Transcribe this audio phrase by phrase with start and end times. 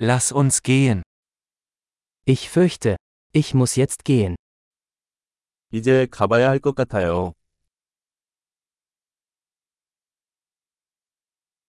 [0.00, 1.02] Lass uns gehen.
[2.24, 2.96] Ich fürchte,
[3.32, 4.36] ich muss jetzt gehen.
[5.72, 7.32] 이제 가봐야 할 것 같아요.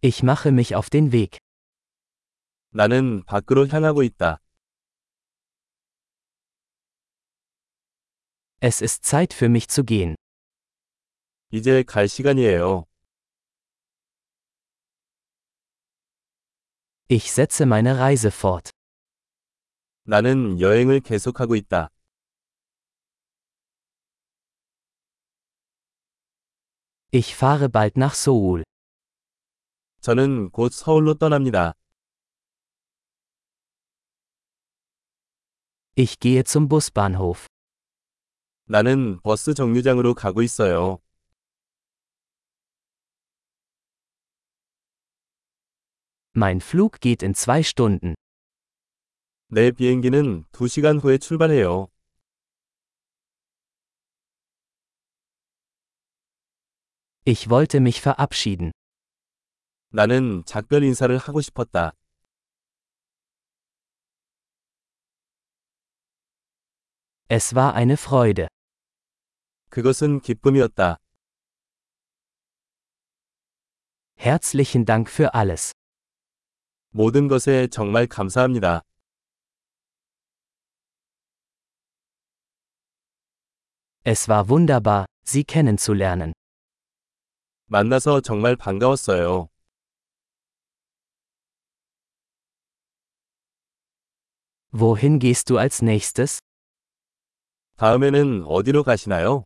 [0.02, 1.38] Ich mache mich auf den Weg.
[2.70, 4.38] 나는 밖으로 향하고 있다.
[8.60, 10.14] Es ist Zeit für mich zu gehen.
[11.50, 12.84] 이제 갈 시간이에요.
[17.07, 18.71] Ich setze meine Reise fort.
[20.05, 21.89] 나는 여행을 계속하고 있다.
[27.11, 28.63] Ich fahre bald nach Seoul.
[30.01, 31.73] 저는 곧 서울로 떠납니다.
[35.95, 37.47] Ich gehe zum Busbahnhof.
[38.65, 40.99] 나는 버스 정류장으로 가고 있어요.
[46.35, 48.15] Mein Flug geht in zwei Stunden.
[49.47, 51.89] 내 비행기는 2시간 후에 출발해요.
[57.25, 58.71] Ich wollte mich verabschieden.
[59.89, 61.93] 나는 작별 인사를 하고 싶었다.
[67.29, 68.47] Es war eine Freude.
[69.69, 70.97] 그것은 기쁨이었다.
[74.17, 75.71] Herzlichen Dank für alles.
[76.91, 78.81] 모든 것에 정말 감사합니다.
[84.05, 86.33] Es war wunderbar, Sie kennenzulernen.
[87.67, 89.47] 만나서 정말 반가웠어요.
[94.71, 96.39] Wohin gehst du als nächstes?
[97.77, 99.45] 다음에는 어디로 가시나요?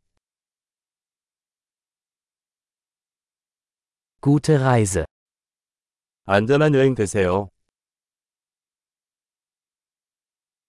[4.22, 5.06] Gute Reise.
[6.26, 7.50] 안전한 여행 되세요.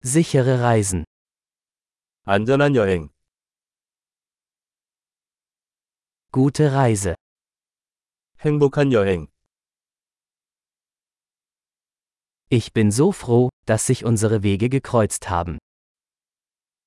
[0.05, 1.05] Sichere Reisen.
[2.25, 3.09] 안전한 여행.
[6.31, 7.15] Gute Reise.
[8.41, 9.27] 행복한 여행.
[12.51, 15.59] Ich bin so froh, dass sich unsere Wege gekreuzt haben.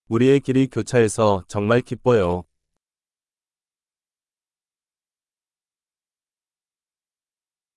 [0.07, 2.44] 우리의 길이 교차해서 정말 기뻐요.